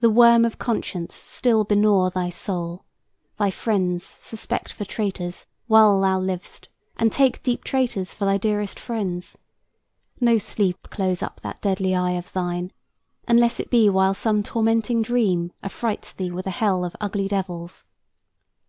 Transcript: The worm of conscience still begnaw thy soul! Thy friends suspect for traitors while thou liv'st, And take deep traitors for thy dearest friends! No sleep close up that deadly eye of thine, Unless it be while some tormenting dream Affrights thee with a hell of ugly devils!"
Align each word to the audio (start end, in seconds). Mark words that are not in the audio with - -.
The 0.00 0.10
worm 0.10 0.44
of 0.44 0.58
conscience 0.58 1.14
still 1.14 1.64
begnaw 1.64 2.12
thy 2.12 2.30
soul! 2.30 2.84
Thy 3.36 3.52
friends 3.52 4.02
suspect 4.02 4.72
for 4.72 4.84
traitors 4.84 5.46
while 5.68 6.00
thou 6.00 6.18
liv'st, 6.20 6.66
And 6.96 7.12
take 7.12 7.44
deep 7.44 7.62
traitors 7.62 8.12
for 8.12 8.24
thy 8.24 8.38
dearest 8.38 8.80
friends! 8.80 9.38
No 10.20 10.36
sleep 10.36 10.90
close 10.90 11.22
up 11.22 11.40
that 11.42 11.60
deadly 11.62 11.94
eye 11.94 12.18
of 12.18 12.32
thine, 12.32 12.72
Unless 13.28 13.60
it 13.60 13.70
be 13.70 13.88
while 13.88 14.14
some 14.14 14.42
tormenting 14.42 15.00
dream 15.00 15.52
Affrights 15.62 16.12
thee 16.12 16.32
with 16.32 16.48
a 16.48 16.58
hell 16.58 16.84
of 16.84 16.96
ugly 17.00 17.28
devils!" 17.28 17.86